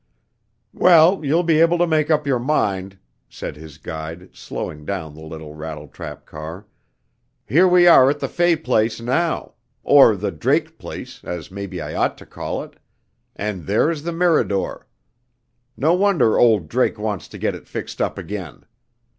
"Well, 0.73 1.23
you'll 1.23 1.43
be 1.43 1.59
able 1.59 1.77
to 1.77 1.85
make 1.85 2.09
up 2.09 2.25
your 2.25 2.39
mind," 2.39 2.97
said 3.29 3.55
his 3.55 3.77
guide, 3.77 4.35
slowing 4.35 4.83
down 4.83 5.13
the 5.13 5.21
rattletrap 5.21 6.25
car. 6.25 6.65
"Here 7.45 7.67
we 7.67 7.85
are 7.85 8.09
at 8.09 8.19
the 8.19 8.27
Fay 8.27 8.55
place, 8.55 8.99
now 8.99 9.53
or 9.83 10.15
the 10.15 10.31
Drake 10.31 10.79
place, 10.79 11.23
as 11.23 11.51
maybe 11.51 11.79
I 11.79 11.93
ought 11.93 12.17
to 12.17 12.25
call 12.25 12.63
it 12.63 12.79
and 13.35 13.67
there's 13.67 14.01
the 14.01 14.11
Mirador. 14.11 14.87
No 15.77 15.93
wonder 15.93 16.35
old 16.35 16.67
Drake 16.67 16.97
wants 16.97 17.27
to 17.27 17.37
get 17.37 17.53
it 17.53 17.67
fixed 17.67 18.01
up 18.01 18.17
again! 18.17 18.65